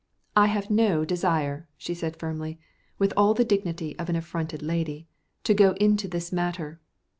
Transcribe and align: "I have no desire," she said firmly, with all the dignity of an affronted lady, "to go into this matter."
"I 0.35 0.47
have 0.47 0.71
no 0.71 1.05
desire," 1.05 1.67
she 1.77 1.93
said 1.93 2.15
firmly, 2.15 2.57
with 2.97 3.13
all 3.15 3.35
the 3.35 3.45
dignity 3.45 3.95
of 3.99 4.09
an 4.09 4.15
affronted 4.15 4.63
lady, 4.63 5.07
"to 5.43 5.53
go 5.53 5.73
into 5.73 6.07
this 6.07 6.31
matter." 6.31 6.81